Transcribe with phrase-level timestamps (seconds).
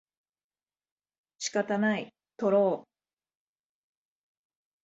[1.37, 2.89] 仕方ない、とろう